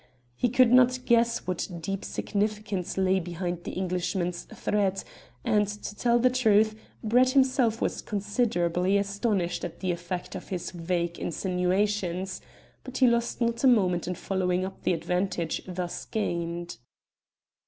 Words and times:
He 0.35 0.49
could 0.49 0.71
not 0.71 1.05
guess 1.05 1.45
what 1.45 1.67
deep 1.79 2.03
significance 2.03 2.97
lay 2.97 3.19
behind 3.19 3.63
the 3.65 3.73
Englishman's 3.73 4.45
threat, 4.45 5.03
and, 5.43 5.67
to 5.67 5.95
tell 5.95 6.17
the 6.17 6.31
truth, 6.31 6.73
Brett 7.03 7.29
himself 7.29 7.81
was 7.83 8.01
considerably 8.01 8.97
astonished 8.97 9.63
at 9.63 9.79
the 9.79 9.91
effect 9.91 10.33
of 10.33 10.49
his 10.49 10.71
vague 10.71 11.19
insinuations, 11.19 12.41
but 12.83 12.97
he 12.97 13.05
lost 13.05 13.41
not 13.41 13.63
a 13.63 13.67
moment 13.67 14.07
in 14.07 14.15
following 14.15 14.65
up 14.65 14.81
the 14.81 14.93
advantage 14.93 15.61
thus 15.67 16.05
gained. 16.05 16.77